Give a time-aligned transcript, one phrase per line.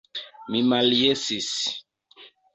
[0.53, 1.53] Mi maljesis.